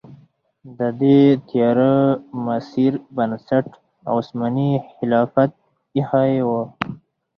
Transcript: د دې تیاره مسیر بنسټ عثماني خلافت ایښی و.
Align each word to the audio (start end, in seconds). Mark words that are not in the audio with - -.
د 0.77 0.79
دې 1.01 1.19
تیاره 1.49 1.93
مسیر 2.45 2.93
بنسټ 3.15 3.65
عثماني 4.15 4.71
خلافت 4.95 5.51
ایښی 5.95 6.35
و. 6.47 6.49